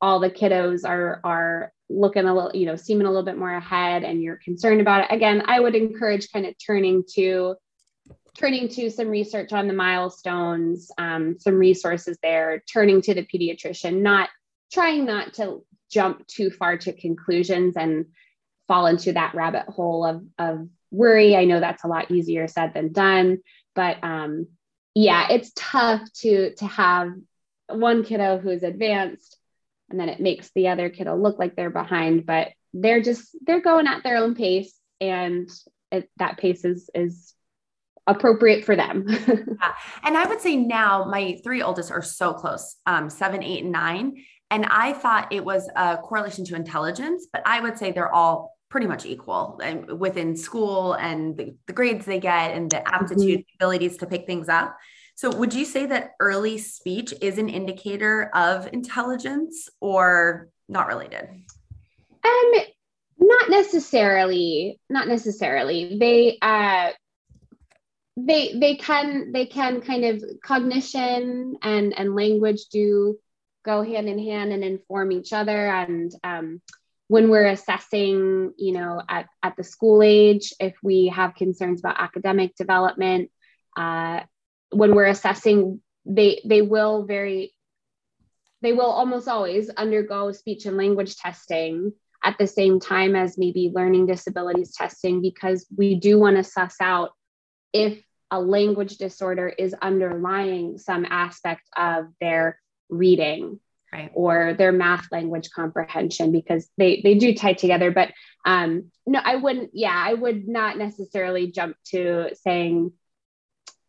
[0.00, 3.54] all the kiddos are are looking a little you know seeming a little bit more
[3.54, 7.54] ahead and you're concerned about it again i would encourage kind of turning to
[8.38, 14.02] turning to some research on the milestones, um, some resources there, turning to the pediatrician,
[14.02, 14.28] not
[14.72, 18.06] trying not to jump too far to conclusions and
[18.68, 21.36] fall into that rabbit hole of, of worry.
[21.36, 23.38] I know that's a lot easier said than done,
[23.74, 24.48] but um,
[24.94, 27.12] yeah, it's tough to to have
[27.68, 29.38] one kiddo who's advanced
[29.90, 33.60] and then it makes the other kiddo look like they're behind, but they're just they're
[33.60, 35.48] going at their own pace and
[35.92, 37.34] it, that pace is is
[38.06, 39.04] appropriate for them.
[39.08, 39.72] yeah.
[40.04, 43.72] And I would say now my three oldest are so close, um, seven, eight, and
[43.72, 44.24] nine.
[44.50, 48.56] And I thought it was a correlation to intelligence, but I would say they're all
[48.68, 53.40] pretty much equal and within school and the, the, grades they get and the aptitude
[53.40, 53.56] mm-hmm.
[53.56, 54.76] abilities to pick things up.
[55.14, 61.28] So would you say that early speech is an indicator of intelligence or not related?
[62.24, 62.52] Um
[63.18, 65.96] not necessarily, not necessarily.
[65.98, 66.90] They uh
[68.16, 73.18] they they can they can kind of cognition and and language do
[73.64, 75.66] go hand in hand and inform each other.
[75.68, 76.62] And um,
[77.08, 82.00] when we're assessing you know at, at the school age if we have concerns about
[82.00, 83.30] academic development
[83.76, 84.20] uh,
[84.70, 87.52] when we're assessing they they will very
[88.62, 91.92] they will almost always undergo speech and language testing
[92.24, 96.76] at the same time as maybe learning disabilities testing because we do want to suss
[96.80, 97.10] out
[97.72, 103.60] if a language disorder is underlying some aspect of their reading
[103.92, 104.10] right.
[104.14, 108.12] or their math language comprehension because they they do tie together but
[108.44, 112.92] um no i wouldn't yeah i would not necessarily jump to saying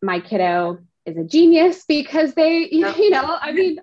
[0.01, 2.95] my kiddo is a genius because they no.
[2.95, 3.77] you know i mean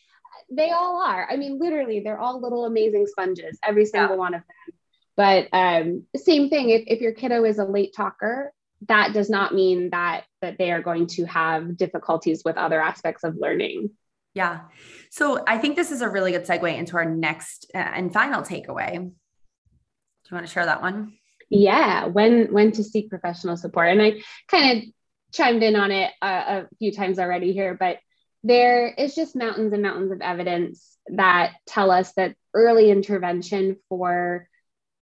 [0.50, 4.16] they all are i mean literally they're all little amazing sponges every single yeah.
[4.16, 4.76] one of them
[5.16, 8.52] but um same thing if, if your kiddo is a late talker
[8.88, 13.24] that does not mean that that they are going to have difficulties with other aspects
[13.24, 13.90] of learning.
[14.34, 14.62] Yeah.
[15.10, 18.42] So i think this is a really good segue into our next uh, and final
[18.42, 18.92] takeaway.
[18.94, 21.12] Do you want to share that one?
[21.50, 24.84] Yeah when when to seek professional support and i kind of
[25.32, 27.98] chimed in on it a, a few times already here but
[28.44, 34.48] there is just mountains and mountains of evidence that tell us that early intervention for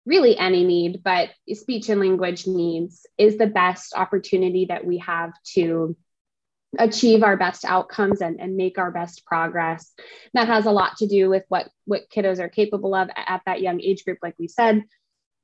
[0.05, 5.31] really any need, but speech and language needs is the best opportunity that we have
[5.53, 5.95] to
[6.79, 9.93] achieve our best outcomes and, and make our best progress.
[10.33, 13.61] That has a lot to do with what, what kiddos are capable of at that
[13.61, 14.83] young age group, like we said,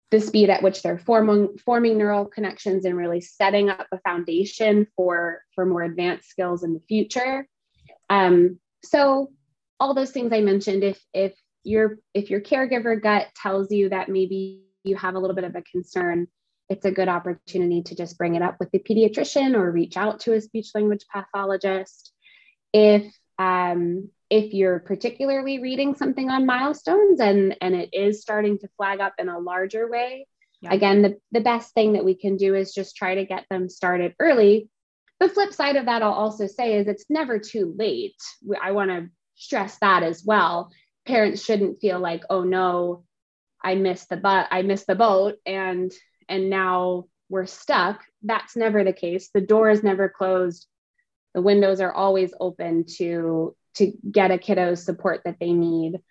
[0.09, 4.87] the speed at which they're forming, forming neural connections and really setting up a foundation
[4.95, 7.45] for, for more advanced skills in the future.
[8.09, 9.31] Um, so
[9.79, 11.33] all those things I mentioned, if, if
[11.67, 15.55] your if your caregiver gut tells you that maybe you have a little bit of
[15.55, 16.27] a concern
[16.69, 20.19] it's a good opportunity to just bring it up with the pediatrician or reach out
[20.21, 22.11] to a speech language pathologist.
[22.73, 23.05] If
[23.39, 28.99] um, if you're particularly reading something on milestones and and it is starting to flag
[28.99, 30.27] up in a larger way
[30.61, 30.73] yeah.
[30.73, 33.69] again the, the best thing that we can do is just try to get them
[33.69, 34.69] started early.
[35.19, 38.21] The flip side of that i'll also say is it's never too late.
[38.61, 40.71] I want to stress that as well
[41.07, 43.03] parents shouldn't feel like oh no
[43.63, 45.91] i missed the but i missed the boat and
[46.29, 50.67] and now we're stuck that's never the case the door is never closed
[51.33, 56.01] the windows are always open to to get a kiddo's support that they need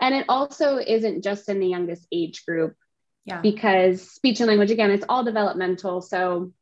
[0.00, 2.76] And it also isn't just in the youngest age group.
[3.24, 3.40] Yeah.
[3.40, 6.00] Because speech and language, again, it's all developmental.
[6.00, 6.52] So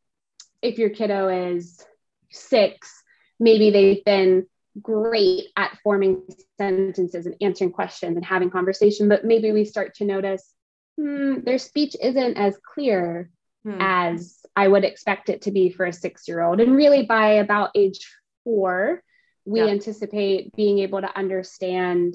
[0.63, 1.85] if your kiddo is
[2.31, 2.91] six,
[3.39, 4.47] maybe they've been
[4.81, 6.23] great at forming
[6.59, 10.53] sentences and answering questions and having conversation, but maybe we start to notice
[10.99, 13.31] hmm, their speech isn't as clear
[13.65, 13.79] hmm.
[13.81, 16.61] as I would expect it to be for a six year old.
[16.61, 18.11] And really, by about age
[18.45, 19.03] four,
[19.45, 19.69] we yeah.
[19.69, 22.15] anticipate being able to understand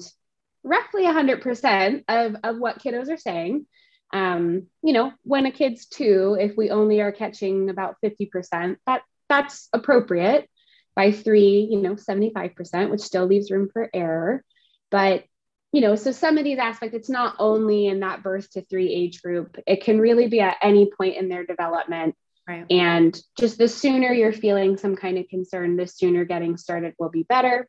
[0.64, 3.66] roughly 100% of, of what kiddos are saying.
[4.12, 9.02] Um, you know, when a kid's two, if we only are catching about 50%, that
[9.28, 10.48] that's appropriate.
[10.94, 14.44] By three, you know, 75%, which still leaves room for error.
[14.90, 15.24] But
[15.72, 18.92] you know, so some of these aspects, it's not only in that birth to three
[18.92, 22.14] age group, it can really be at any point in their development.
[22.46, 22.66] Right.
[22.70, 27.08] And just the sooner you're feeling some kind of concern, the sooner getting started will
[27.08, 27.68] be better.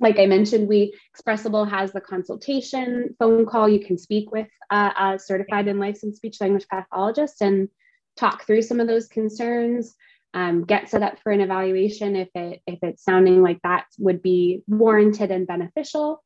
[0.00, 3.68] Like I mentioned, we Expressable has the consultation phone call.
[3.68, 7.68] You can speak with uh, a certified and licensed speech language pathologist and
[8.16, 9.94] talk through some of those concerns.
[10.34, 14.22] Um, get set up for an evaluation if it if it's sounding like that would
[14.22, 16.22] be warranted and beneficial.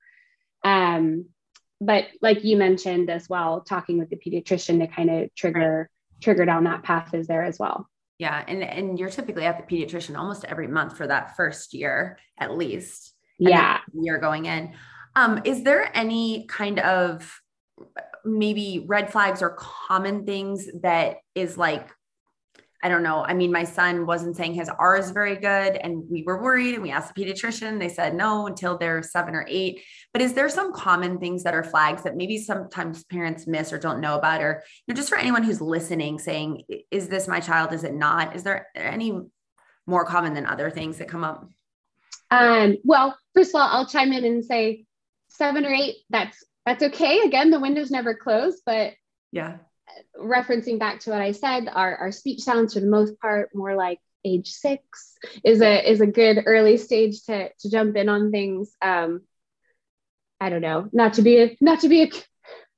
[0.64, 1.26] Um,
[1.80, 5.88] but like you mentioned as well, talking with the pediatrician to kind of trigger
[6.20, 7.88] trigger down that path is there as well.
[8.18, 12.18] Yeah, and and you're typically at the pediatrician almost every month for that first year
[12.38, 13.14] at least.
[13.38, 14.74] Yeah, you're going in.
[15.16, 17.40] Um, is there any kind of
[18.24, 21.88] maybe red flags or common things that is like
[22.85, 23.25] I don't know.
[23.25, 26.75] I mean, my son wasn't saying his R is very good, and we were worried.
[26.75, 27.79] And we asked the pediatrician.
[27.79, 29.83] They said no until they're seven or eight.
[30.12, 33.79] But is there some common things that are flags that maybe sometimes parents miss or
[33.79, 37.38] don't know about, or you know, just for anyone who's listening, saying, "Is this my
[37.38, 37.73] child?
[37.73, 39.16] Is it not?" Is there any
[39.87, 41.49] more common than other things that come up?
[42.33, 44.87] Um, well, first of all, I'll chime in and say
[45.29, 45.97] seven or eight.
[46.11, 47.21] That's that's okay.
[47.21, 48.95] Again, the window's never closed, but
[49.31, 49.59] yeah
[50.18, 53.75] referencing back to what I said, our, our speech sounds for the most part more
[53.75, 58.31] like age six is a is a good early stage to to jump in on
[58.31, 58.73] things.
[58.81, 59.23] Um,
[60.40, 62.11] I don't know, not to be a not to be a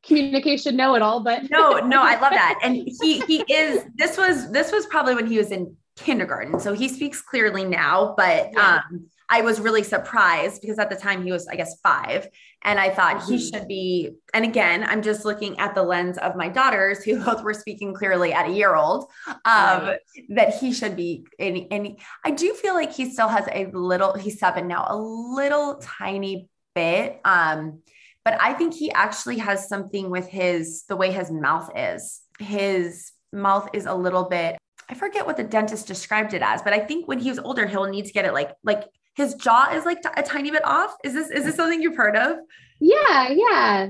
[0.07, 2.61] communication know it all, but no, no, I love that.
[2.63, 6.73] And he he is this was this was probably when he was in kindergarten, so
[6.73, 8.81] he speaks clearly now, but yeah.
[8.91, 12.29] um I was really surprised because at the time he was, I guess, five.
[12.63, 13.33] And I thought mm-hmm.
[13.33, 14.13] he should be.
[14.33, 17.95] And again, I'm just looking at the lens of my daughters who both were speaking
[17.95, 19.99] clearly at a year old, um, right.
[20.29, 21.27] that he should be.
[21.41, 24.97] And, and I do feel like he still has a little, he's seven now, a
[24.97, 27.21] little tiny bit.
[27.25, 27.81] Um,
[28.25, 32.21] but I think he actually has something with his, the way his mouth is.
[32.39, 36.75] His mouth is a little bit I forget what the dentist described it as, but
[36.75, 39.71] I think when he was older, he'll need to get it like like his jaw
[39.73, 40.97] is like t- a tiny bit off.
[41.05, 42.39] Is this is this something you've heard of?
[42.81, 43.89] Yeah, yeah.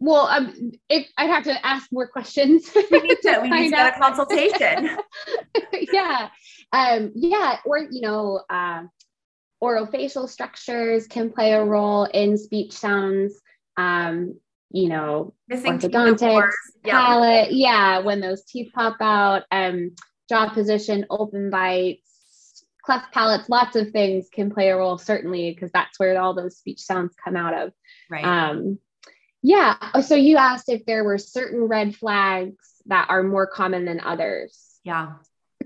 [0.00, 2.70] Well, um, if I'd have to ask more questions.
[2.90, 4.96] We need to, we need to get a consultation.
[5.92, 6.28] yeah,
[6.72, 8.82] um, yeah, or you know, uh,
[9.62, 13.34] orofacial structures can play a role in speech sounds.
[13.76, 14.38] Um,
[14.70, 16.52] you know, Missing orthodontics,
[16.84, 17.96] palate, yeah.
[17.96, 19.92] yeah, when those teeth pop out, um,
[20.28, 22.07] jaw position, open bites,
[22.88, 26.56] cleft palates, lots of things can play a role, certainly, because that's where all those
[26.56, 27.72] speech sounds come out of.
[28.08, 28.24] Right.
[28.24, 28.78] Um,
[29.42, 29.76] yeah.
[30.00, 34.80] So you asked if there were certain red flags that are more common than others.
[34.84, 35.16] Yeah.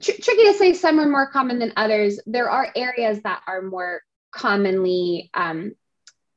[0.00, 2.18] Tr- tricky to say some are more common than others.
[2.26, 5.76] There are areas that are more commonly, um,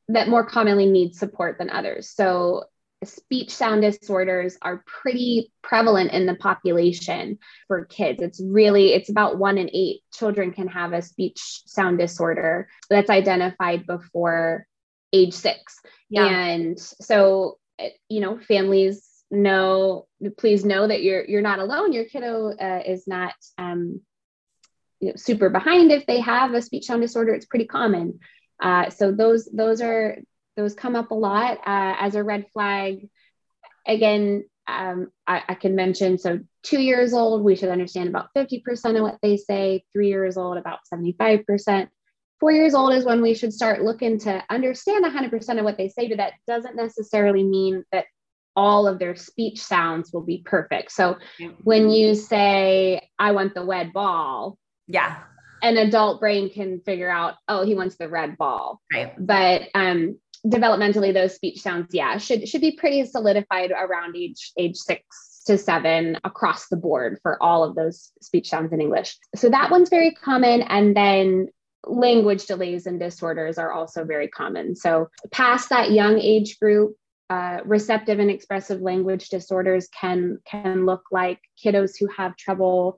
[0.09, 2.11] that more commonly need support than others.
[2.11, 2.65] So
[3.05, 8.21] speech sound disorders are pretty prevalent in the population for kids.
[8.21, 13.09] It's really it's about one in eight children can have a speech sound disorder that's
[13.09, 14.67] identified before
[15.13, 15.79] age six.
[16.09, 16.27] Yeah.
[16.27, 17.57] and so
[18.07, 21.93] you know families know please know that you're you're not alone.
[21.93, 24.01] Your kiddo uh, is not um,
[24.99, 27.33] you know, super behind if they have a speech sound disorder.
[27.33, 28.19] It's pretty common.
[28.61, 30.17] Uh, so those those are
[30.55, 33.09] those come up a lot uh, as a red flag.
[33.87, 38.95] Again, um, I, I, can mention so two years old, we should understand about 50%
[38.95, 41.87] of what they say, three years old, about 75%.
[42.39, 45.89] Four years old is when we should start looking to understand 100% of what they
[45.89, 48.05] say, but that doesn't necessarily mean that
[48.55, 50.91] all of their speech sounds will be perfect.
[50.91, 51.17] So
[51.63, 54.57] when you say, I want the red ball,
[54.87, 55.23] yeah,
[55.61, 58.81] an adult brain can figure out, oh, he wants the red ball.
[58.93, 59.13] Right.
[59.17, 64.75] But um, developmentally those speech sounds yeah should should be pretty solidified around age age
[64.75, 69.49] six to seven across the board for all of those speech sounds in english so
[69.49, 71.47] that one's very common and then
[71.87, 74.75] language delays and disorders are also very common.
[74.75, 76.95] So, past that young age group,
[77.29, 82.97] uh, receptive and expressive language disorders can can look like kiddos who have trouble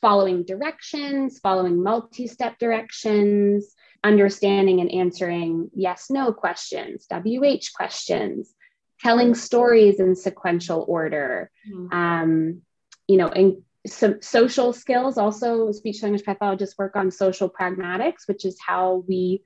[0.00, 3.74] following directions, following multi-step directions,
[4.04, 8.52] understanding and answering yes no questions, WH questions,
[9.00, 11.50] telling stories in sequential order.
[11.68, 11.96] Mm-hmm.
[11.96, 12.62] Um,
[13.08, 18.44] you know, and some social skills also speech language pathologists work on social pragmatics which
[18.44, 19.42] is how we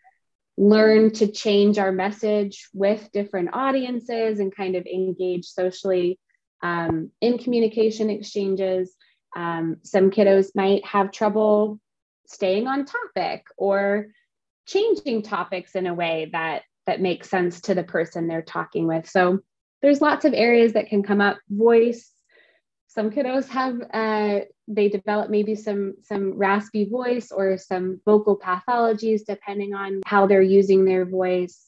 [0.59, 6.19] learn to change our message with different audiences and kind of engage socially
[6.63, 8.95] um, in communication exchanges
[9.35, 11.81] um, some kiddos might have trouble
[12.27, 14.09] staying on topic or
[14.67, 19.09] changing topics in a way that that makes sense to the person they're talking with.
[19.09, 19.41] So
[19.83, 21.39] there's lots of areas that can come up.
[21.49, 22.13] Voice.
[22.89, 29.23] Some kiddos have uh, they develop maybe some some raspy voice or some vocal pathologies
[29.27, 31.63] depending on how they're using their voice.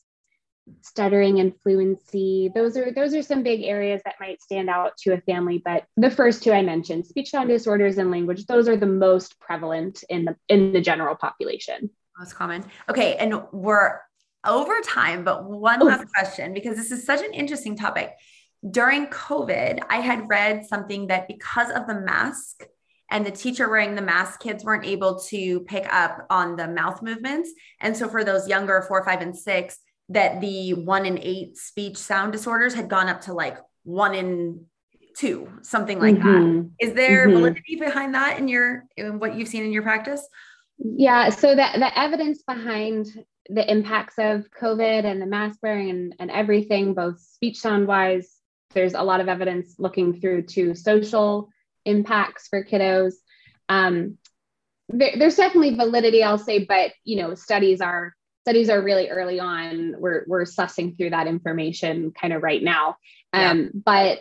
[0.82, 2.51] Stuttering and fluency.
[2.55, 5.84] Those are those are some big areas that might stand out to a family but
[5.96, 10.05] the first two i mentioned speech sound disorders and language those are the most prevalent
[10.11, 11.88] in the in the general population
[12.19, 14.01] most common okay and we're
[14.47, 18.14] over time but one last question because this is such an interesting topic
[18.69, 22.64] during COVID, I had read something that because of the mask
[23.11, 27.03] and the teacher wearing the mask, kids weren't able to pick up on the mouth
[27.03, 27.51] movements.
[27.81, 29.79] And so for those younger four, five, and six,
[30.11, 34.64] that the one in eight speech sound disorders had gone up to like one in
[35.16, 36.57] two, something like mm-hmm.
[36.57, 36.71] that.
[36.81, 37.37] Is there mm-hmm.
[37.37, 40.27] validity behind that in your in what you've seen in your practice?
[40.79, 41.31] Yeah.
[41.31, 43.07] So that the evidence behind
[43.49, 48.37] the impacts of COVID and the mask wearing and, and everything, both speech sound wise,
[48.74, 51.49] there's a lot of evidence looking through to social
[51.85, 53.14] impacts for kiddos.
[53.68, 54.18] Um,
[54.89, 59.41] there, there's definitely validity, I'll say, but you know, studies are studies are really early
[59.41, 59.95] on.
[59.99, 62.97] We're we're sussing through that information kind of right now.
[63.33, 63.68] Um, yeah.
[63.74, 64.18] But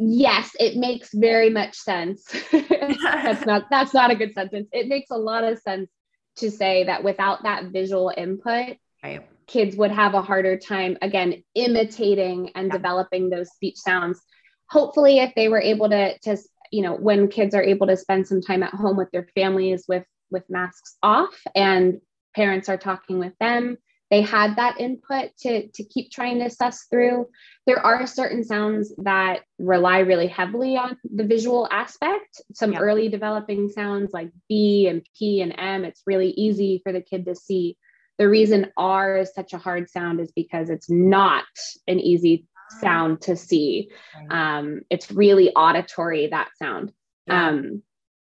[0.00, 2.24] yes, it makes very much sense.
[2.52, 4.68] that's not that's not a good sentence.
[4.72, 5.90] It makes a lot of sense
[6.36, 11.42] to say that without that visual input, right kids would have a harder time again
[11.56, 12.72] imitating and yeah.
[12.72, 14.22] developing those speech sounds
[14.70, 16.36] hopefully if they were able to to
[16.70, 19.84] you know when kids are able to spend some time at home with their families
[19.88, 22.00] with with masks off and
[22.34, 23.76] parents are talking with them
[24.10, 27.28] they had that input to to keep trying to suss through
[27.66, 32.78] there are certain sounds that rely really heavily on the visual aspect some yeah.
[32.78, 37.24] early developing sounds like b and p and m it's really easy for the kid
[37.26, 37.76] to see
[38.20, 41.46] the reason R is such a hard sound is because it's not
[41.88, 42.46] an easy
[42.78, 43.88] sound to see.
[44.30, 46.92] Um, it's really auditory, that sound.
[47.30, 47.82] Um,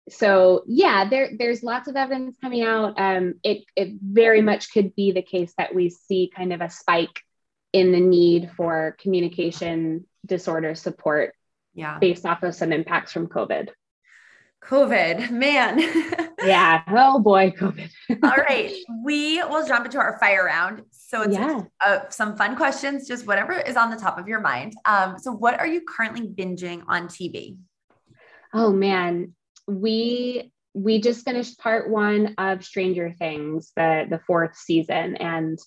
[0.10, 3.00] so yeah, there, there's lots of evidence coming out.
[3.00, 6.70] Um, it, it very much could be the case that we see kind of a
[6.70, 7.22] spike
[7.74, 11.34] in the need for communication disorder support
[11.74, 11.98] yeah.
[12.00, 13.70] based off of some impacts from COVID.
[14.64, 15.80] COVID, man.
[16.44, 16.84] yeah.
[16.88, 17.90] Oh boy, COVID.
[18.24, 18.74] All right.
[19.04, 20.84] We will jump into our fire round.
[20.92, 21.62] So it's yeah.
[21.86, 24.74] uh, some fun questions, just whatever is on the top of your mind.
[24.86, 27.58] Um, so what are you currently binging on TV?
[28.54, 29.36] Oh man,
[29.68, 35.58] we we just finished part one of Stranger Things, the the fourth season, and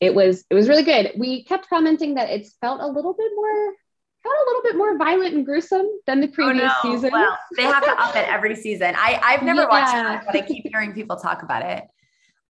[0.00, 1.12] it was it was really good.
[1.16, 3.74] We kept commenting that it's felt a little bit more
[4.24, 6.94] got a little bit more violent and gruesome than the previous oh, no.
[6.94, 7.10] season.
[7.12, 8.94] Well, they have to up it every season.
[8.96, 9.68] I, I've never yeah.
[9.68, 11.84] watched it, but I keep hearing people talk about it.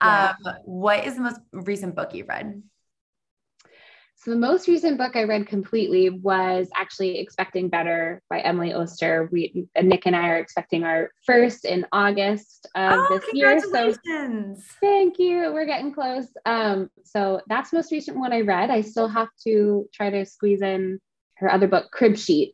[0.02, 0.36] Yeah.
[0.46, 2.64] Um, what is the most recent book you've read?
[4.30, 9.28] So the most recent book I read completely was actually Expecting Better by Emily Oster.
[9.32, 13.60] We Nick and I are expecting our first in August of oh, this year.
[13.60, 13.96] So
[14.80, 15.52] thank you.
[15.52, 16.28] We're getting close.
[16.46, 18.70] Um, so that's most recent one I read.
[18.70, 21.00] I still have to try to squeeze in
[21.38, 22.54] her other book, Crib Sheet.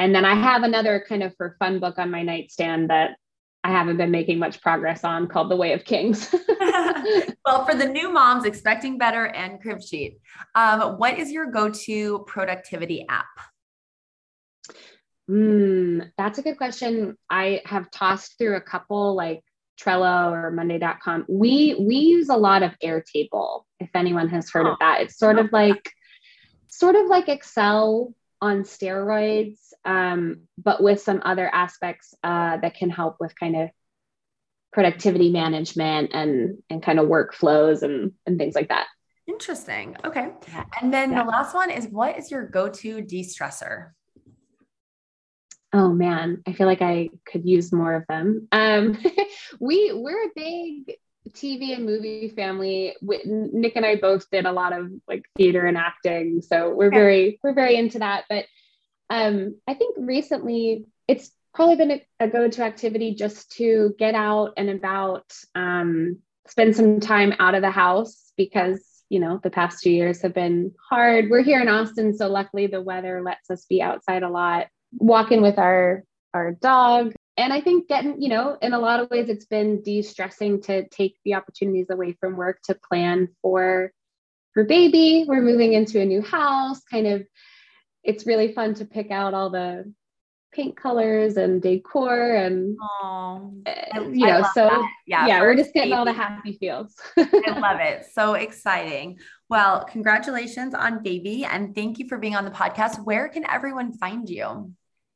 [0.00, 3.10] And then I have another kind of for fun book on my nightstand that
[3.66, 6.32] I haven't been making much progress on called The Way of Kings.
[7.44, 10.20] well, for the new moms expecting better and crib sheet,
[10.54, 13.26] um, what is your go-to productivity app?
[15.28, 17.18] Mm, that's a good question.
[17.28, 19.42] I have tossed through a couple like
[19.80, 21.24] Trello or Monday.com.
[21.28, 23.64] We we use a lot of Airtable.
[23.80, 24.74] If anyone has heard oh.
[24.74, 25.90] of that, it's sort of like
[26.68, 32.90] sort of like Excel on steroids, um, but with some other aspects uh, that can
[32.90, 33.70] help with kind of
[34.72, 38.88] productivity management and and kind of workflows and and things like that.
[39.26, 39.96] Interesting.
[40.04, 40.28] Okay.
[40.80, 41.22] And then yeah.
[41.22, 43.90] the last one is what is your go-to de-stressor?
[45.72, 48.48] Oh man, I feel like I could use more of them.
[48.52, 48.98] Um,
[49.60, 50.96] we we're a big
[51.30, 52.94] TV and movie family.
[53.02, 56.96] Nick and I both did a lot of like theater and acting, so we're okay.
[56.96, 58.24] very we're very into that.
[58.28, 58.46] But
[59.10, 64.52] um, I think recently it's probably been a, a go-to activity just to get out
[64.56, 69.82] and about, um, spend some time out of the house because you know the past
[69.82, 71.30] two years have been hard.
[71.30, 74.66] We're here in Austin, so luckily the weather lets us be outside a lot.
[74.92, 76.04] Walking with our
[76.34, 79.82] our dog, and I think getting, you know, in a lot of ways, it's been
[79.82, 83.92] de-stressing to take the opportunities away from work to plan for
[84.54, 85.24] for baby.
[85.28, 86.80] We're moving into a new house.
[86.90, 87.26] Kind of,
[88.06, 89.92] it's really fun to pick out all the
[90.52, 95.90] paint colors and decor and Aww, eh, you know so yeah yeah we're just getting
[95.90, 95.98] baby.
[95.98, 96.94] all the happy feels.
[97.18, 98.06] I love it.
[98.12, 99.18] So exciting.
[99.50, 103.04] Well congratulations on baby and thank you for being on the podcast.
[103.04, 104.72] Where can everyone find you?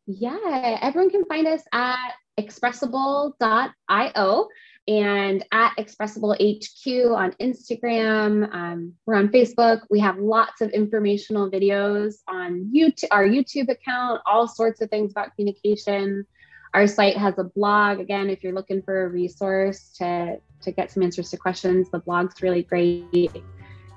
[0.06, 4.48] Yeah, everyone can find us at expressable.io
[4.88, 8.52] and at Expressable HQ on Instagram.
[8.52, 9.82] Um, we're on Facebook.
[9.90, 15.12] We have lots of informational videos on YouTube, our YouTube account, all sorts of things
[15.12, 16.26] about communication.
[16.74, 18.00] Our site has a blog.
[18.00, 21.98] Again, if you're looking for a resource to, to get some answers to questions, the
[21.98, 23.30] blog's really great.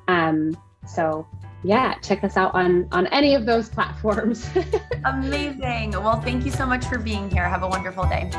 [0.08, 0.58] Um,
[0.88, 1.28] so
[1.64, 4.50] yeah, check us out on on any of those platforms.
[5.06, 5.92] Amazing.
[5.92, 7.48] Well, thank you so much for being here.
[7.48, 8.30] Have a wonderful day.